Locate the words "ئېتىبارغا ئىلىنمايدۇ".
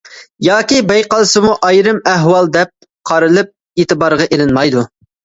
3.83-4.87